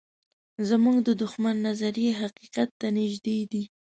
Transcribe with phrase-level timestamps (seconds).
[0.69, 3.63] زموږ د دښمن نظریې حقیقت ته نږدې دي.